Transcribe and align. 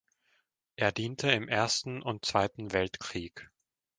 Er 0.77 0.91
diente 0.91 1.29
im 1.31 1.47
Ersten 1.47 2.01
und 2.01 2.25
Zweiten 2.25 2.71
Weltkrieg. 2.73 3.51